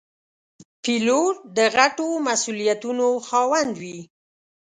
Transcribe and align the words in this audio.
پیلوټ 0.83 1.35
د 1.57 1.59
غټو 1.75 2.09
مسوولیتونو 2.27 3.07
خاوند 3.27 3.73
وي. 3.81 3.99